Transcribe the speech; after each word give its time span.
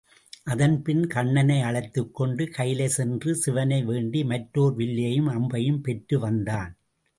அதன்பின் 0.43 1.07
கண்ணனை 1.07 1.61
அழைத்துக் 1.61 2.15
கொண்டு 2.15 2.49
கயிலை 2.49 2.87
சென்று 2.87 3.35
சிவனை 3.35 3.83
வேண்டி 3.83 4.23
மற்றோர் 4.23 4.75
வில்லையும் 4.75 5.29
அம்பையும் 5.29 5.81
பெற்று 5.81 6.19
வந்தான். 6.19 6.77